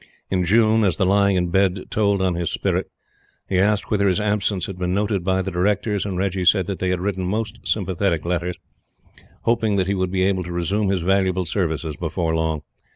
In 0.31 0.43
June, 0.45 0.83
as 0.83 0.97
the 0.97 1.05
lying 1.05 1.35
in 1.35 1.49
bed 1.51 1.79
told 1.91 2.23
on 2.23 2.33
his 2.33 2.49
spirit, 2.49 2.89
he 3.47 3.59
asked 3.59 3.91
whether 3.91 4.07
his 4.07 4.19
absence 4.19 4.65
had 4.65 4.79
been 4.79 4.95
noted 4.95 5.23
by 5.23 5.43
the 5.43 5.51
Directors, 5.51 6.07
and 6.07 6.17
Reggie 6.17 6.43
said 6.43 6.65
that 6.65 6.79
they 6.79 6.89
had 6.89 6.99
written 6.99 7.23
most 7.23 7.59
sympathetic 7.67 8.25
letters, 8.25 8.57
hoping 9.43 9.75
that 9.75 9.85
he 9.85 9.93
would 9.93 10.09
be 10.09 10.23
able 10.23 10.41
to 10.41 10.51
resume 10.51 10.87
his 10.89 11.01
valuable 11.03 11.45
services 11.45 11.95
before 11.95 12.33
long. 12.33 12.63